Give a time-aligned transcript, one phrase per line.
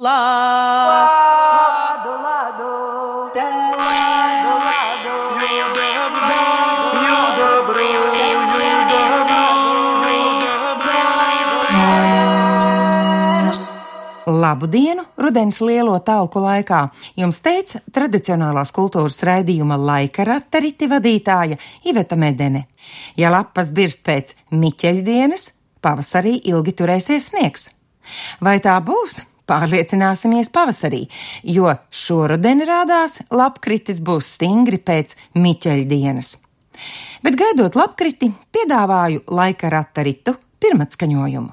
[0.00, 1.10] Lado,
[2.08, 3.76] lado, lado.
[14.26, 16.88] Labu dienu, rudens lielo talku laikā.
[17.20, 22.70] Jums teica tradicionālās kultūras raidījuma laika rateriti vadītāja Iveta Medene.
[23.20, 25.50] Ja lapas birst pēc miķeļu dienas,
[25.84, 27.68] pavasarī ilgi turēsies sniegs.
[28.40, 29.29] Vai tā būs?
[29.50, 31.06] Pārliecināsimies pavasarī,
[31.42, 36.36] jo šoruden rādās lapkritis būs stingri pēc miķeļu dienas.
[37.24, 41.50] Bet gaidot lapkriti, piedāvāju laika rataritu pirmatskaņojumu.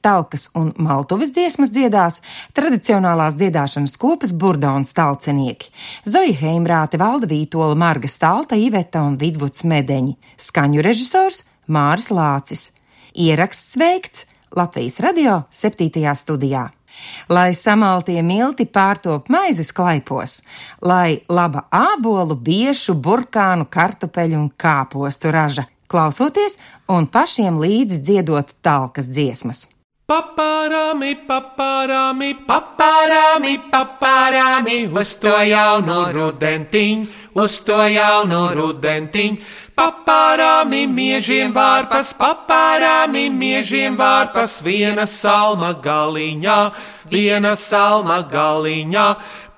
[0.00, 2.20] Talkas un maltuves dziesmas dziedās
[2.56, 5.68] tradicionālās dziedāšanas kopas burda un stalcenieki-
[6.12, 12.70] Zoja Heimrāte, Valda Vītola, Marga Stalta, Iveta un Vidvuds Medeņi, skaņu režisors Māris Lācis.
[13.14, 16.14] Ieraksts veikts Latvijas radio 7.
[16.14, 16.77] studijā.
[17.28, 20.42] Lai samaltie milti pārtop maizes klaipos,
[20.82, 29.10] lai laba ābolu, biešu, burkānu, kartupeļu un kāpostu raža, klausoties un pašiem līdzi dziedot talkas
[29.12, 29.77] dziesmas.
[30.08, 39.36] Paparāmi, paparāmi, paparāmi, paparāmi, uz to jaunu rudentiņu, uz to jaunu rudentiņu.
[39.76, 46.56] Paparāmi, miežiem vārpas, paparāmi, miežiem vārpas, viena salma galiņā,
[47.12, 49.06] viena salma galiņā.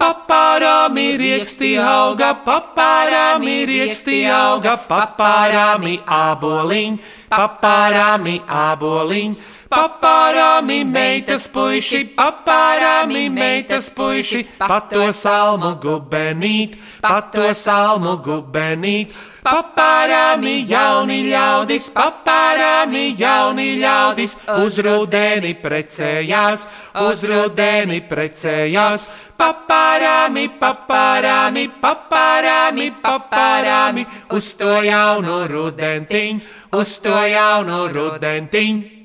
[0.03, 7.01] Paparāmi rieksti auga, paparāmi rieksti auga, paparāmi aboliņ,
[7.39, 9.39] paparāmi aboliņ.
[9.71, 19.15] Papārāmi meitas puiši, papārāmi meitas puiši, pato salmu gubenīt, pato salmu gubenīt.
[19.47, 26.67] Papārāmi jauni ļaudis, papārāmi jauni ļaudis, uz rudeni precējās,
[27.07, 29.07] uz rudeni precējās.
[29.39, 36.49] Papārāmi, papārāmi, papārāmi, papārāmi, uz to jaunu rudentiņu,
[36.83, 39.00] uz to jaunu rudentiņu.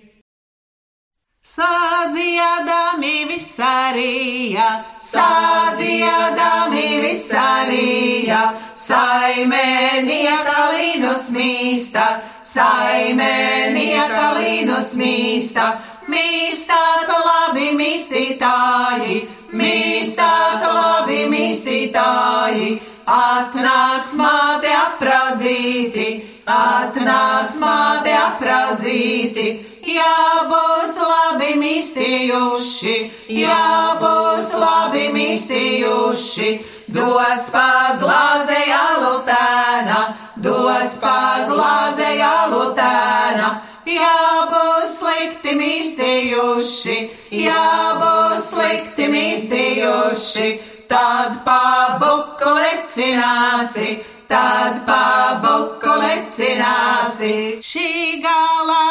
[1.56, 4.66] Sādziedami visarija,
[5.00, 8.40] sādziedami visarija,
[8.76, 12.08] saimēnieka līnus mīsta,
[12.52, 15.70] saimēnieka līnus mīsta,
[16.12, 19.22] mīstāta labi mīstītāji,
[19.56, 22.74] mīstāta labi mīstītāji,
[23.16, 26.10] atnāks māte apraudzīti,
[26.52, 29.48] atnāks māte apraudzīti.
[29.86, 32.94] Jā, būs labi mīstījuši,
[33.38, 33.66] jā,
[34.02, 36.48] būs labi mīstījuši,
[36.96, 40.00] dos paglāzē alutēna,
[40.42, 43.52] dos paglāzē alutēna.
[43.86, 44.18] Jā,
[44.50, 46.98] būs slikti mīstījuši,
[47.44, 47.70] jā,
[48.02, 50.50] būs slikti mīstījuši,
[50.90, 54.02] tad pabuku lecināsi.
[54.26, 57.62] Tad pabuku lecināsi.
[57.62, 58.85] Šī galā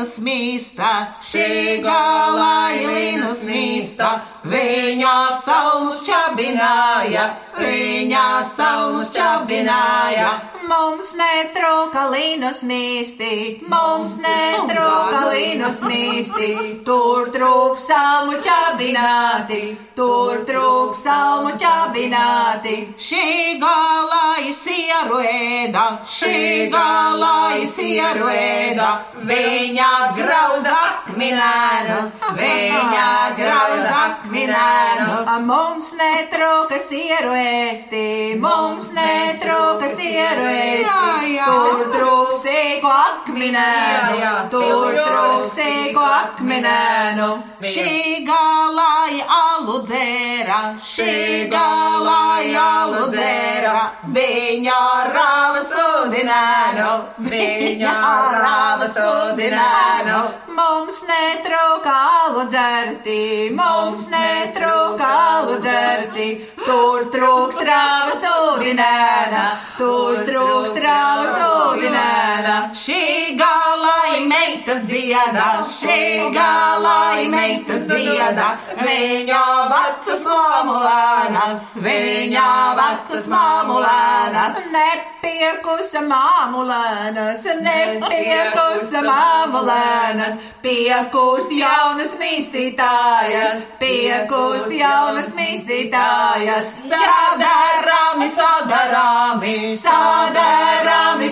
[0.00, 0.90] ilīnas mīsta,
[1.20, 4.08] šī galā ilīnas mīsta,
[4.48, 5.12] viņa
[5.44, 8.24] salmus čabināja, viņa
[8.56, 10.30] salmus čabināja.
[10.70, 16.50] Mums netrūka līnus mīsti, mums netrūka līnus mīsti,
[16.86, 22.76] tur trūks salmu čabināti, tur trūks salmu čabināti.
[22.94, 28.92] Šī galā izsieru ēda, šī galā izsieru ēda,
[29.26, 33.06] viņa grauza akminēnus, viņa
[33.38, 35.30] grauza akminēnus.
[35.46, 38.06] Mums netrūka sieru ēsti,
[38.40, 41.38] mums netrūka sieru ēsti.
[41.44, 47.30] Tur trūks ego akminēnu, tur trūks ego akminēnu.
[47.60, 53.82] Šī galāja alu dzēra, šī galāja alu dzēra,
[54.16, 54.76] viņa
[55.12, 56.88] rāva sudinēnu,
[57.26, 57.92] viņa
[58.40, 60.20] rāva sudinēnu.
[60.56, 66.30] Mums netrūka alu dzerti, mums netrūka alu dzerti,
[66.64, 69.44] tur trūks rāva sudinēna,
[69.76, 72.56] tur trūks rāva sudinēna.
[72.72, 77.49] Šī galai meitas dzieda, šī galai meitas
[77.90, 78.48] dzieda,
[78.80, 82.48] viņa vecas māmulēnas, viņa
[82.78, 84.58] vecas māmulēnas.
[84.74, 96.76] Nepiekusa māmulēnas, nepiekusa māmulēnas, piekus jaunas mīstītājas, piekus jaunas mīstītājas.
[96.90, 101.29] Sadarāmi, sadarāmi, sadarāmi,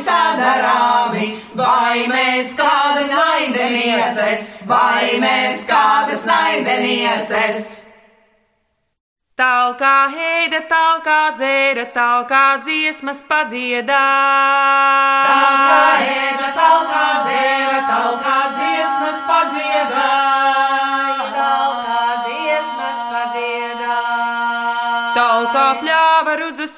[1.58, 7.68] vai mēs kādas naidenieces, vai mēs kādas naidenieces.
[9.38, 14.02] Talkā heida, talkā dzēra, talkā dziesmas padziedā.
[15.28, 19.77] Talkā heida, talkā dzēra, talkā dziesmas padziedā.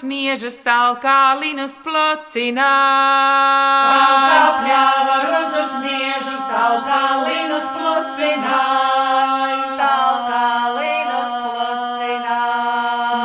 [0.01, 2.69] Pļāva rudzus miežas, talkā linus plocinā.
[3.91, 8.61] Talkā pļāva rudzus miežas, talkā linus plocinā.
[9.77, 10.49] Talkā
[10.79, 12.41] linus plocinā.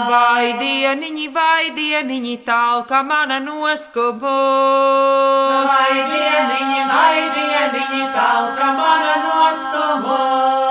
[0.10, 4.30] Vai dieniņi, vai dieniņi, talka mana noskubus.
[5.72, 10.65] Vai dieniņi, vai dieniņi, talka mana noskubus.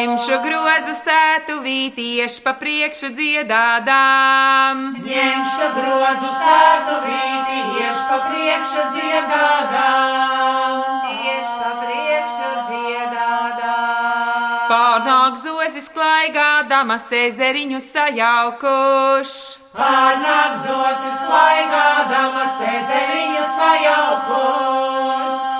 [0.00, 4.78] Ņemšu grozu sētu vītiešu pa priekšu dziedādām.
[5.04, 10.80] Ņemšu grozu sētu vīti, ieš pa priekšu dziedādām.
[11.20, 14.56] Ieš pa priekšu dziedādām.
[14.72, 19.38] Pārnāk zozis klaigādamas ezeriņu sajaukuši.
[19.76, 25.59] Pārnāk zosis klaigādamas ezeriņu sajaukuš.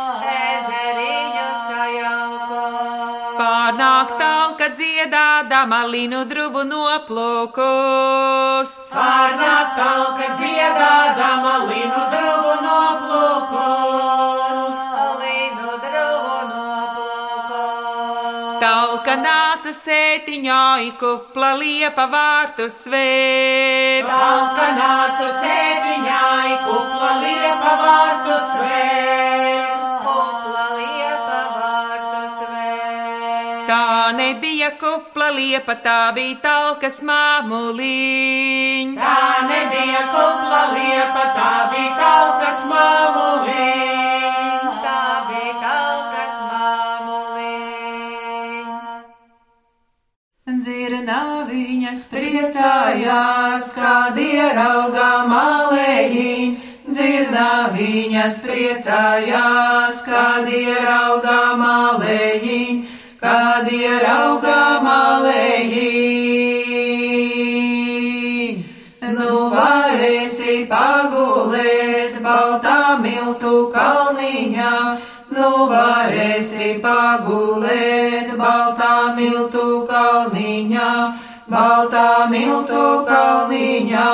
[3.40, 3.76] Sajaukuš.
[3.81, 7.62] Pārnāk talka dziedādama linu drubu noplūkus.
[8.92, 14.08] Pārnāk talka dziedādama linu druvu noplūkus.
[15.22, 17.60] Linu druvu noplūkus.
[18.60, 24.08] Talka nāca sētiņā, ikupla liepa vārtu svērt.
[24.10, 29.79] Talka nāca sēdiņai, kupla liepa vārtu svēr.
[34.30, 38.92] Tā nebija kupla liepa, tā bija talkas māmuliņ.
[38.94, 44.68] Tā nebija kupla liepa, tā bija talkas māmuliņ.
[44.84, 47.10] Tā bija talkas māmuliņ.
[50.62, 56.54] Dzirnā viņas priecājās, kad ieraugā malējiņ.
[56.86, 62.80] Dzirnā viņas priecājās, kad ieraugā malējiņ,
[63.20, 66.20] kad ieraugā malējiņ.
[69.17, 74.75] Nu varēsi pagulēt baltā miltu kalniņā,
[75.37, 80.90] nu varēsi pagulēt baltā miltu kalniņā,
[81.52, 84.08] baltā miltu kalniņā.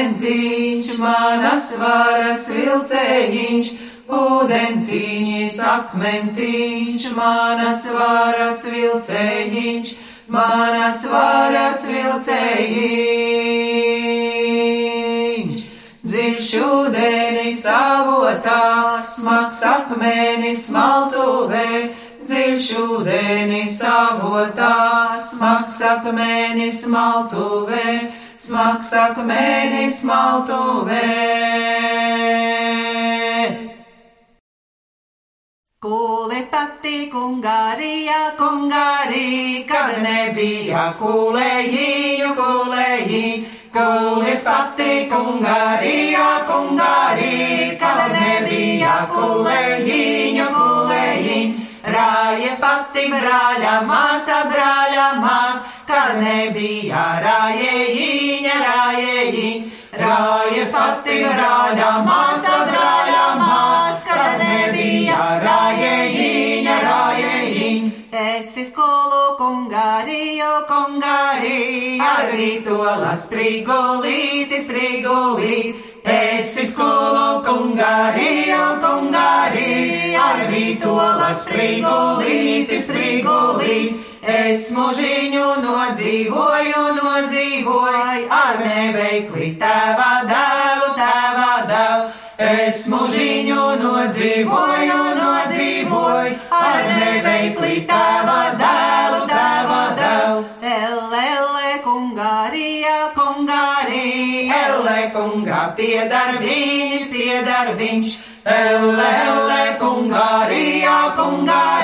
[0.00, 3.70] Akmentiņš, manas varas vilcējiņš,
[4.10, 9.92] Pūdentiņš, akmentiņš, manas varas vilcējiņš,
[10.26, 12.40] manas varas vilcējiņš.
[16.10, 21.92] Dziļš ūdenis avotā, smags akmenis maltuvē,
[22.24, 31.04] dziļš ūdenis avotā, smags akmenis maltuvē, smags akmenis maltuvē.
[35.80, 43.56] Kūles patīk Ungārijā, Ungārija, kad nebija kūlējiņu, kūlējiņu.
[43.76, 51.66] Kūles patīk Ungārijā, Ungārija, kad nebija kūlējiņu, kūlējiņu.
[51.90, 59.76] Rājas pati brāļa māsa, brāļa mās, kad nebija rājējiņa, rājējiņa.
[60.00, 67.90] Rājas pati brāļa māsa, brāļa mās, kad nebija rājējiņa, rājējiņa.
[68.20, 75.74] Esi skolu kungāriju, kungāriju, ar vītola sprigulīti, sprigulīti.
[76.10, 84.09] Esi skolu kungāriju, kungāriju, ar vītola sprigulīti, sprigulīti.
[84.20, 92.10] Es mūžiņu nodzīvoju, nodzīvoju, ar neveikli tēva dēlu, tēva dēlu.
[92.36, 100.44] Es mūžiņu nodzīvoju, nodzīvoju, ar neveikli tēva dēlu, tēva dēlu.
[100.68, 108.20] Elele kungārija, kungārija, elle kungā piedarbiņš, piedarbiņš.
[108.50, 111.79] Elele kungārija, kungārija,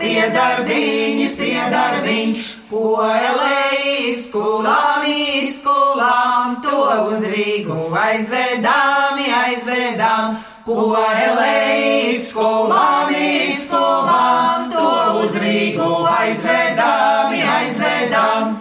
[0.00, 2.50] piedarbiņš, piedarbiņš.
[2.70, 3.56] Ko ele
[4.10, 10.38] izskolām, izskolām, to uz Rīgu aizvedām, aizvedām.
[10.66, 11.50] Ko ele
[12.14, 14.88] izskolām, izskolām, to
[15.24, 18.56] uz Rīgu aizvedām, aizvedām.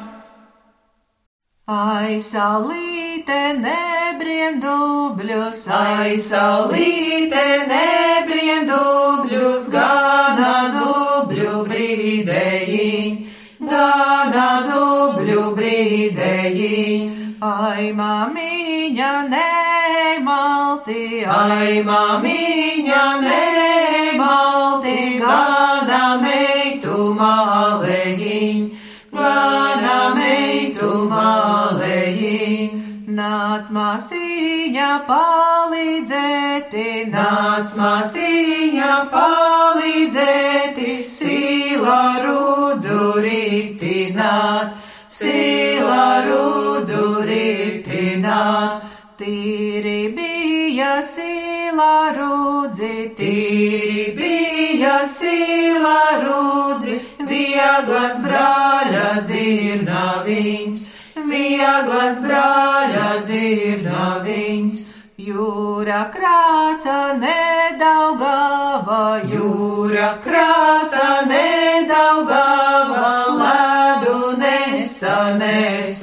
[1.70, 10.19] Aisalīte nebija nebrien dubļus, ai saulīte nebrien dubļus, gana
[15.80, 17.12] brīdējiņ.
[17.40, 28.66] Ai, mamiņa, nemalti, ai, mamiņa, nemalti, gana meitu mālējiņ,
[29.16, 32.76] gana meitu mālējiņ.
[33.20, 44.79] Nāc māsīņa palīdzēti, nāc māsīņa palīdzēti, sīla rūdzu rītināt,
[45.10, 48.86] sīla rūdzu rītināt.
[49.20, 56.96] Tīri bija sīla rūdzi, tīri bija sīla rūdzi,
[57.28, 60.88] vieglas brāļa dzirnaviņš
[61.30, 64.80] vieglas brāļa dzirnaviņš.
[65.20, 71.59] Jūra krāca nedaugava, jūra krāca nedaugava,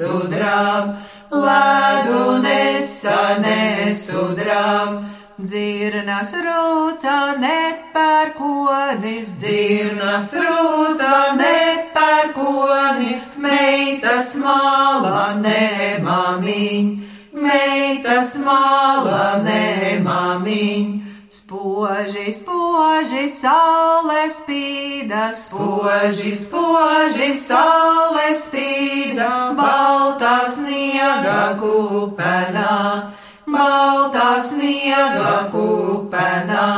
[0.07, 0.95] nesudrām,
[1.31, 5.05] ledu nesa nesudrām.
[5.37, 16.89] Dzirnas rūca nepērkonis, dzirnas rūca nepērkonis, meitas māla nemamiņ,
[17.37, 21.06] meitas māla nemamiņ.
[21.27, 33.11] Spoži, spoži, saule spīda, spoži, spoži, saule spīda, baltā sniega kupenā.
[33.43, 36.71] Baltā sniega kupenā.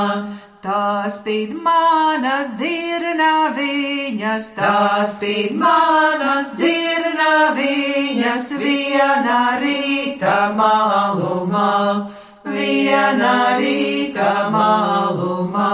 [0.65, 12.09] Tā spīd manas dzirnaviņas, tā spīd manas dzirnaviņas, viena rīta malumā,
[12.53, 15.69] viena rīta malumā.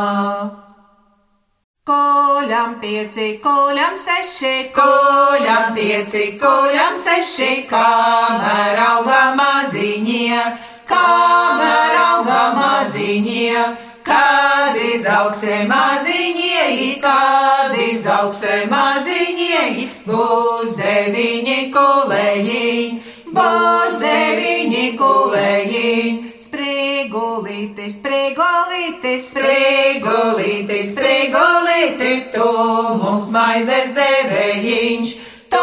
[1.85, 10.39] Koļam pieci, koļam seši, koļam pieci, koļam seši, kamēr auga maziņie,
[10.89, 13.65] kamēr auga maziņie,
[14.05, 26.34] kad izaugsim maziņie, kad izaugsim maziņie, būs deviņi kolējiņi, būs deviņi kolējiņi.
[27.15, 32.47] Sprigulīti, sprigulīti, sprigulīti, sprigulīti, tu
[32.99, 35.13] mums maizes devējiņš,
[35.47, 35.61] tu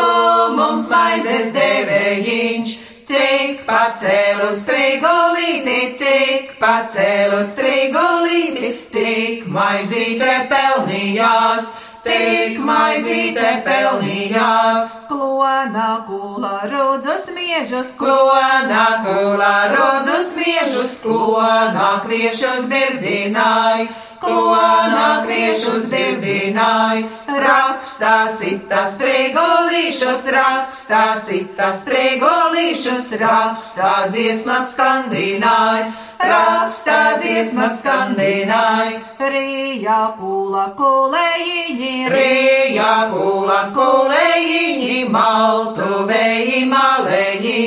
[0.57, 2.73] mums maizes devējiņš.
[3.05, 11.75] Cik pacēlu sprigulīti, cik pacēlu sprigulīti, tik maizīte pelnījās
[12.07, 14.97] tik maizīte pelnījās.
[15.09, 23.91] Klona kula rudzus miežus, klona kula rudzus miežus, klona kviešus birdināja.
[24.23, 27.09] Klona kviešus birdināja,
[27.43, 35.91] rakstā sita strigolīšus, rakstā sita strigolīšus, rakstā dziesmas skandināja
[36.23, 39.01] rakstā dziesmas skandināja.
[39.33, 47.65] Rījā kula kulējiņi, rījā kula kulējiņi, maltu vēji malējiņi,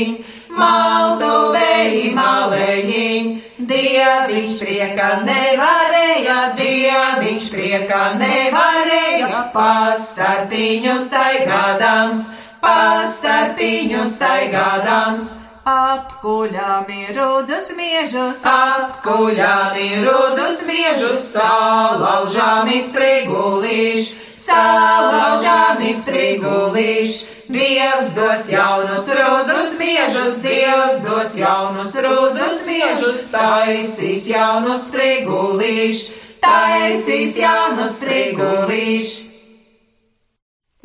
[0.61, 3.04] maltu vēji malējiņi.
[3.65, 12.29] Dieviņš prieka nevarēja, dieviņš prieka nevarēja, pastarpiņu staigādams,
[12.61, 15.44] pastarpiņu staigādams.
[15.65, 27.17] Apkuļām ir rudzus miežus, apkuļām ir rudzus miežus, salaužām izprigulīš, salaužām izprigulīš.
[27.49, 36.07] Dievs dos jaunus rudzus miežus, Dievs dos jaunus rudzus miežus, taisīs jaunus sprigulīš,
[36.45, 39.24] taisīs jaunus sprigulīš.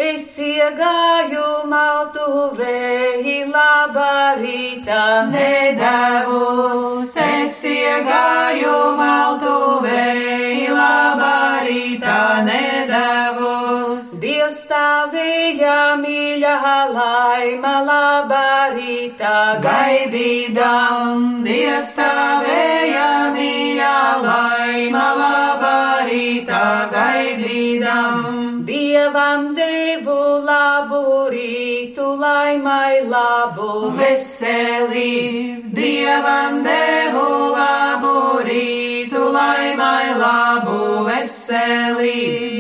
[0.01, 11.35] Es iegāju maltuvēji labā rītā nedavus, es iegāju maltuvēji labā
[11.67, 14.17] rītā nedavus.
[14.25, 16.57] Dievs stāvēja mīļā
[16.97, 19.37] laima labā rītā
[19.69, 25.79] gaidīdam, Dievs stāvēja mīļā laima labā
[26.09, 27.10] rītā gaidīdam.
[28.71, 35.75] Dievam devu labu rītu, laimai labu veselību.
[35.75, 38.15] Dievam devu labu
[38.47, 42.51] rītu, laimai labu veselību.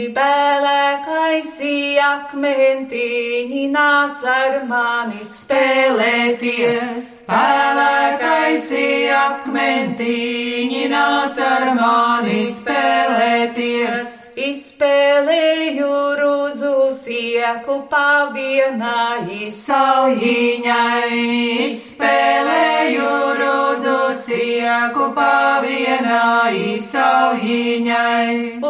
[2.00, 7.12] Akmentiņi nāc ar mani spēlēties.
[7.20, 14.16] Spēlētaisi akmentiņi nāc ar mani spēlēties.
[14.40, 21.20] Izspēlēju rūzu sieku pavienai saujiņai,
[21.66, 23.10] izspēlēju
[23.42, 28.60] rūzu sieku pavienai saujiņai.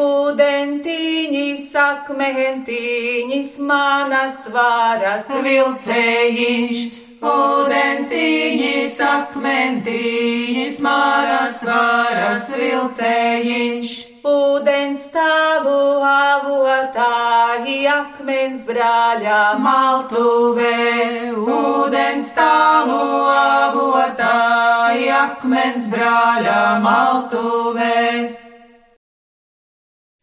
[1.31, 6.81] Ūdentiņi, sakmentiņis, manas varas vilcējiņš.
[7.23, 20.75] Ūdentiņš, akmentiņš, manas varas vilcējiņš ūdens tālu avotāji akmens brāļā maltuvē,
[21.39, 23.01] ūdens tālu
[23.37, 28.40] avotāji akmens brāļā maltuvē.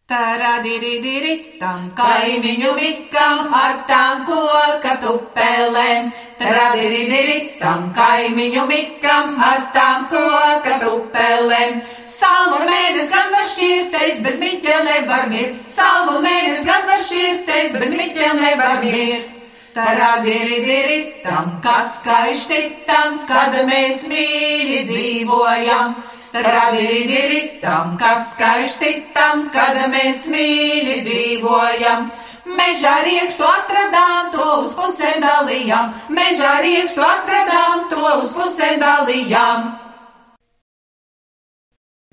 [0.08, 6.08] Taradiri-diri-tam, kaimiņu mikam ar tām koka tupelēm.
[6.40, 11.84] Taradiri-diri-tam, kaimiņu mikam ar tām koka tupelēm.
[12.08, 15.62] Savu mēnesi gan var šķirtais, bez miķel nevar mirt.
[15.68, 19.34] Savu mēnesi gan var šķirtais, bez miķel nevar mirt.
[19.76, 26.00] Taradiri-diri-tam, kas kaiš citam, kad mēs mīļi dzīvojam.
[26.46, 32.12] Radīritam, kas skaiš citam, kad mēs mīļi dzīvojam.
[32.58, 35.92] Mežā riekstu atradām, to uz pusēm dalījām.
[36.14, 39.68] Mežā riekstu atradām, to uz pusēm dalījām.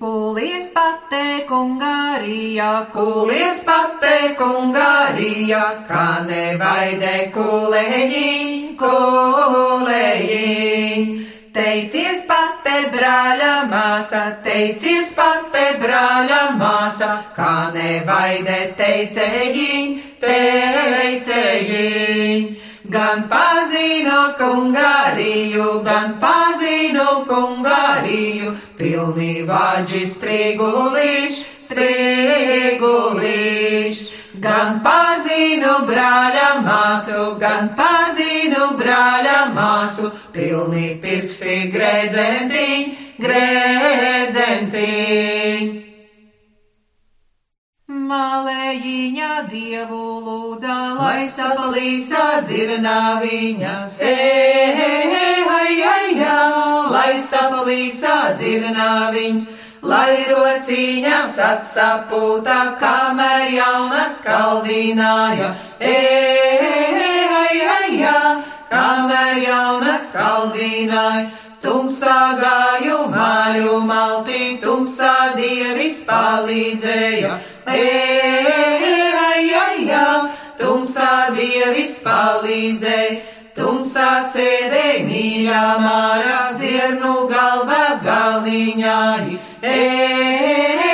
[0.03, 9.34] Kulies patē kungārija, kulies patē kungārija, kā nevaidē kulējiņ, kulējiņ.
[13.95, 21.23] Māsa, teicies pate brāļa māsa, kā nevaidē teicējiņ, teicējiņ.
[22.91, 32.75] Gan pazinu kungāriju, gan pazinu kungāriju, pilnī vāģi sprīgulīš, sprīgulīš.
[34.43, 44.83] Gan pazinu brāļa māsu, gan pazinu brāļa māsu, pilnī pirksti grēdzentiņ, grēdzentiņ.
[48.05, 55.19] Malējiņa dievu lūdzā, lai sapalīsā dzirnā viņas, ejajajā,
[56.93, 59.45] lai sapalīsā dzirnā viņas
[59.85, 65.49] lai rociņas atsapūta, kamēr jaunas kaldināja.
[65.93, 67.13] Ejajajā,
[68.71, 71.25] kamēr jaunas kaldināja.
[71.65, 77.31] Tumsā gāju māju maltī, tumsā dievis palīdzēja.
[77.73, 79.21] Ejajajā,
[80.59, 83.15] tumsā dievis palīdzēja.
[83.55, 89.39] Tumsā sēdēja mīļā mārā, dzirnu galva galiņāji.
[89.73, 90.91] Ejajajā,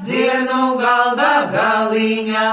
[0.00, 2.46] dzirnu galda galiņā.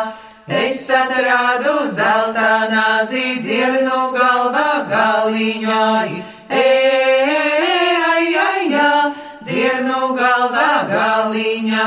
[0.60, 6.20] Es atradu zelta nāzi, dzirnu galda galiņāji.
[6.50, 8.32] Ejajajā,
[9.46, 11.86] dzirnu galda galiņā.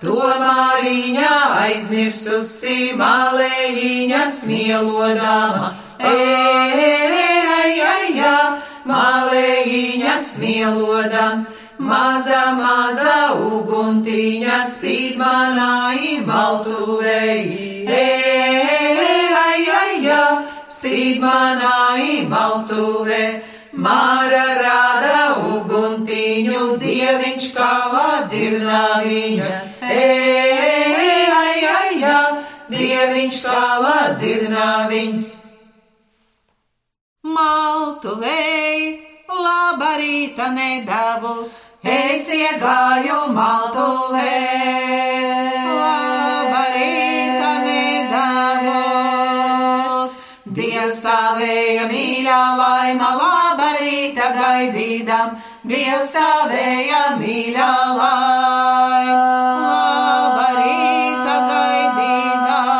[0.00, 5.68] Tomāriņā aizmirsusi malējiņa smielodama.
[6.10, 7.36] Ejajajā,
[8.88, 11.58] malējiņa smielodama.
[11.80, 17.88] Maza, maza uguntiņa spīd manā imaltuvei.
[18.00, 19.64] Ejajajā,
[20.68, 23.40] spīd manā imaltuvei.
[23.80, 29.60] Māra rāda uguntiņu, dieviņš kālā dzirnā viņas.
[29.96, 31.42] Ejajajā,
[32.72, 35.30] dieviņš kālā dzirnā viņas.
[37.24, 39.10] Maltuvei!
[39.30, 41.52] Labarīta nedavus,
[41.86, 44.40] es iegāju maltuvē.
[45.70, 48.66] Labarīta nedavus,
[50.58, 53.49] Dievs stāvēja mīļā laima, labarīta
[54.36, 55.28] gaidīdam,
[55.70, 59.28] Dievs stāvēja mīļā laima,
[59.64, 62.78] labarīta gaidīdam.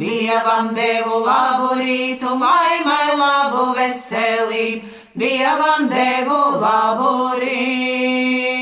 [0.00, 4.84] Dievam devu labu rītu, laimai labu veselību.
[5.16, 8.55] Dievam devu labu rītu,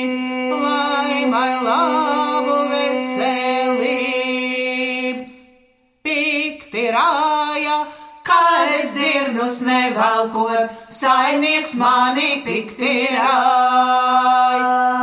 [9.55, 14.59] tos nevalkot, saimnieks mani pikti rāj.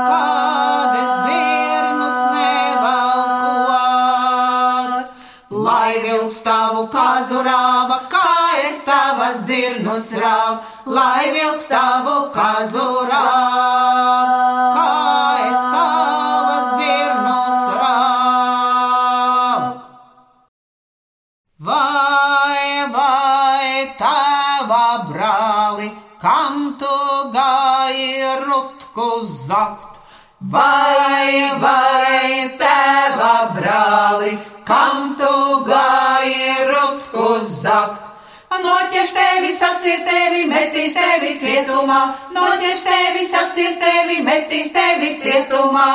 [0.08, 3.22] Kādas dzirnas nevalkot,
[5.68, 8.36] lai vilks tavu kazurāva, kā
[8.66, 14.02] es savas dzirnas rāv, lai vilks tavu kazurāva.
[26.22, 26.98] Kam tu
[27.34, 29.98] gāji rutku zakt?
[30.42, 35.34] Vai, vai, tava brāli, kam tu
[35.66, 38.08] gāji rutku zakt?
[38.62, 42.02] Noķers tevi, sasies tevi, metīs tevi cietumā,
[42.36, 45.88] noķers tevi, sasies tevi, metīs tevi cietumā.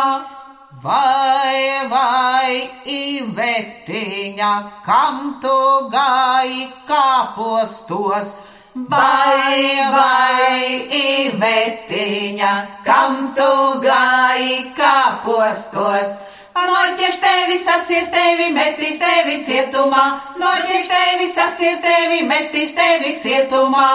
[0.83, 4.51] Vai, vai, Ivetiņa,
[4.87, 5.55] kam tu
[5.93, 8.35] gāji kāpostos?
[8.77, 12.51] Vai, vai, Ivetiņa,
[12.85, 16.19] kam tu gāji kāpostos?
[16.53, 20.03] Noķers tevi, sasies tevi, metīs tevi cietumā,
[20.37, 23.89] noķers tevi, sasies tevi, metīs tevi cietumā.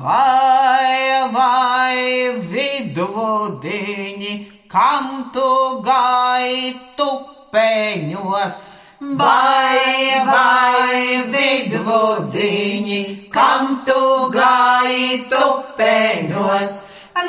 [0.00, 4.34] Vai, vai, vidvudiņi,
[4.74, 5.54] kam tu
[5.86, 8.79] gāji tupeņos?
[9.00, 12.98] Vai, vai, vidvudiņi,
[13.32, 14.02] kam tu
[14.34, 16.74] gāji tupeņos?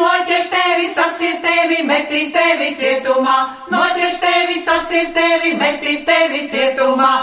[0.01, 3.37] Noķers tevi, sasies tevi, metīs tevi cietumā,
[3.71, 7.13] noķers tevi, sasies tevi, metīs tevi cietumā.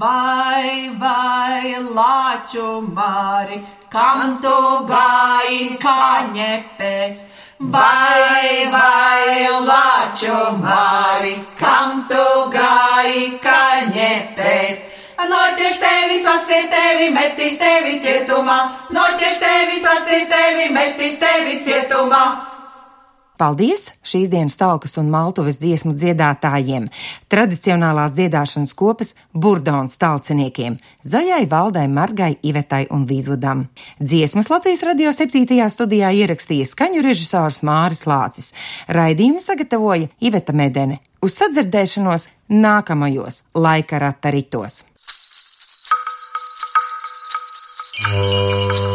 [0.00, 3.60] Vai, vai, lāču māri,
[3.92, 4.56] kam tu
[4.88, 7.26] gāji kaņepēs?
[7.60, 10.01] Vai, vai, lāču māri,
[11.58, 14.88] kam tu gāji kaņepēs?
[15.22, 18.58] Noķers tevi, sasies tevi, metīs tevi cietumā,
[18.90, 22.51] noķers tevi, sasies tevi, metīs tevi cietumā.
[23.42, 26.84] Paldies šīs dienas talkas un maltuves dziesmu dziedātājiem,
[27.32, 33.64] tradicionālās dziedāšanas kopas burdons talciniekiem, Zaļai, Valdai, Margai, Ivetai un Vidvudam.
[33.98, 35.42] Dziesmas Latvijas radio 7.
[35.74, 38.52] studijā ierakstīja skaņu režisors Māris Lācis.
[38.86, 41.00] Raidījumu sagatavoja Iveta Medene.
[41.18, 44.84] Uz sadzirdēšanos nākamajos laika rata ritos.
[48.06, 48.86] Oh.